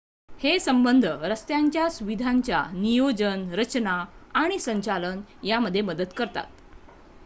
[0.39, 4.03] हे संबंध रस्त्याच्य सुविधांच्या नियोजन रचना
[4.33, 6.45] आणि संचालन यामध्ये मदत करतात